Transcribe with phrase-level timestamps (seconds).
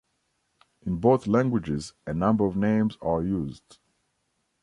[0.83, 3.77] In both languages, a number of names are used.